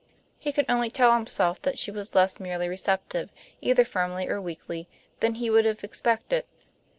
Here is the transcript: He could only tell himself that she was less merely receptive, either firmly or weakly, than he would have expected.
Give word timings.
He 0.39 0.51
could 0.51 0.65
only 0.67 0.89
tell 0.89 1.13
himself 1.13 1.61
that 1.61 1.77
she 1.77 1.91
was 1.91 2.15
less 2.15 2.39
merely 2.39 2.67
receptive, 2.67 3.29
either 3.61 3.85
firmly 3.85 4.27
or 4.27 4.41
weakly, 4.41 4.87
than 5.19 5.35
he 5.35 5.51
would 5.51 5.65
have 5.65 5.83
expected. 5.83 6.43